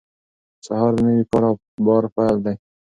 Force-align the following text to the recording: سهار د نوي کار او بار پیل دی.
سهار 0.65 0.91
د 0.95 0.97
نوي 1.07 1.23
کار 1.31 1.43
او 1.49 1.55
بار 1.85 2.03
پیل 2.15 2.35
دی. 2.45 2.55